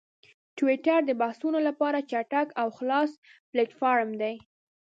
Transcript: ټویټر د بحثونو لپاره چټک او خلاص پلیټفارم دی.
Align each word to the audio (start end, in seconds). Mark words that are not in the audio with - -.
ټویټر 0.57 0.99
د 1.05 1.11
بحثونو 1.21 1.59
لپاره 1.67 1.99
چټک 2.11 2.47
او 2.61 2.67
خلاص 2.77 3.11
پلیټفارم 3.51 4.09
دی. 4.21 4.35